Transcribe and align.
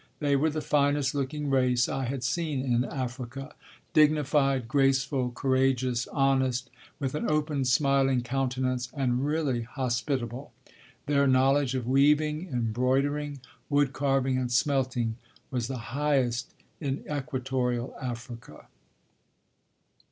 They 0.17 0.35
were 0.35 0.49
the 0.49 0.61
finest 0.63 1.13
looking 1.13 1.51
race 1.51 1.87
I 1.87 2.05
had 2.05 2.23
seen 2.23 2.65
in 2.65 2.83
Africa, 2.83 3.53
dignified, 3.93 4.67
graceful, 4.67 5.29
courageous, 5.29 6.07
honest, 6.07 6.71
with 6.99 7.13
an 7.13 7.29
open, 7.29 7.65
smiling 7.65 8.21
countenance 8.23 8.89
and 8.95 9.23
really 9.23 9.61
hospitable. 9.61 10.53
Their 11.05 11.27
knowledge 11.27 11.75
of 11.75 11.85
weaving, 11.87 12.47
embroidering, 12.47 13.41
wood 13.69 13.93
carving 13.93 14.39
and 14.39 14.51
smelting 14.51 15.17
was 15.51 15.67
the 15.67 15.77
highest 15.93 16.51
in 16.79 17.03
equatorial 17.07 17.95
Africa. 18.01 18.69